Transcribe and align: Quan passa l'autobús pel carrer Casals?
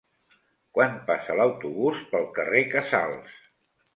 Quan 0.77 0.95
passa 1.09 1.35
l'autobús 1.41 2.01
pel 2.15 2.25
carrer 2.39 2.65
Casals? 2.75 3.37